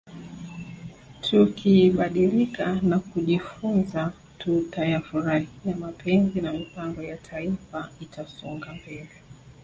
Tukibadilika 1.21 2.79
na 2.81 2.99
kujifunza 2.99 4.13
tutayafurahia 4.37 5.75
mapenzi 5.79 6.41
na 6.41 6.53
mipango 6.53 7.01
ya 7.01 7.17
Taifa 7.17 7.89
itasonga 7.99 8.73
mbele 8.73 9.11